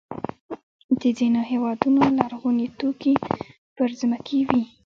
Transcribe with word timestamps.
د 0.99 1.01
ځینو 1.17 1.41
هېوادونو 1.51 2.01
لرغوني 2.17 2.67
توکي 2.79 3.13
پر 3.75 3.89
ځمکې 3.99 4.39
وي. 4.49 4.63